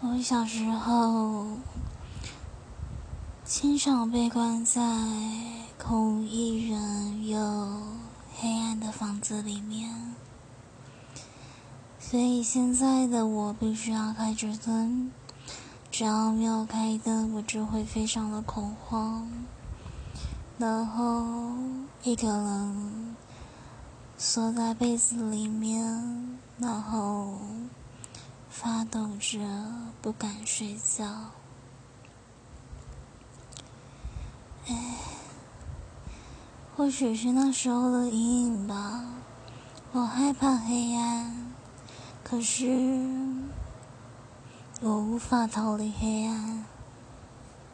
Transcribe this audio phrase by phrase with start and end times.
[0.00, 1.44] 我小时候
[3.44, 4.80] 经常被关在
[5.76, 7.36] 空无一人又
[8.36, 10.14] 黑暗的房子里面，
[11.98, 15.10] 所以现在的我必须要开着灯。
[15.90, 19.28] 只要没有开灯，我就会非常的恐慌，
[20.58, 21.54] 然后
[22.04, 23.16] 一个人
[24.16, 27.47] 缩在被子里面，然后。
[28.50, 29.38] 发抖着，
[30.02, 31.04] 不敢睡觉。
[34.66, 34.94] 哎，
[36.76, 39.04] 或许是那时候的阴影吧。
[39.92, 41.52] 我害怕黑暗，
[42.22, 42.66] 可是
[44.80, 46.64] 我无法逃离黑暗。